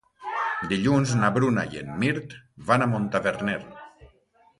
[0.69, 2.33] Dilluns na Bruna i en Mirt
[2.71, 3.59] van a Montaverner.